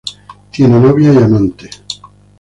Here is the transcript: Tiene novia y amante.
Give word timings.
Tiene 0.49 0.79
novia 0.79 1.13
y 1.13 1.17
amante. 1.17 1.69